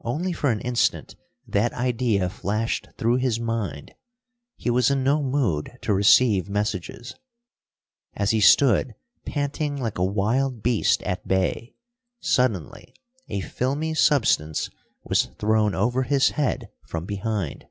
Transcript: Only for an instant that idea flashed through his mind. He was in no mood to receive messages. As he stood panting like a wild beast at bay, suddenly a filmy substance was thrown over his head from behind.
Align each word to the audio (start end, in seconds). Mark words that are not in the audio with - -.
Only 0.00 0.32
for 0.32 0.50
an 0.50 0.62
instant 0.62 1.16
that 1.46 1.74
idea 1.74 2.30
flashed 2.30 2.88
through 2.96 3.16
his 3.16 3.38
mind. 3.38 3.92
He 4.56 4.70
was 4.70 4.90
in 4.90 5.04
no 5.04 5.22
mood 5.22 5.76
to 5.82 5.92
receive 5.92 6.48
messages. 6.48 7.14
As 8.14 8.30
he 8.30 8.40
stood 8.40 8.94
panting 9.26 9.76
like 9.76 9.98
a 9.98 10.02
wild 10.02 10.62
beast 10.62 11.02
at 11.02 11.28
bay, 11.28 11.74
suddenly 12.20 12.94
a 13.28 13.40
filmy 13.42 13.92
substance 13.92 14.70
was 15.04 15.24
thrown 15.38 15.74
over 15.74 16.04
his 16.04 16.30
head 16.30 16.70
from 16.86 17.04
behind. 17.04 17.66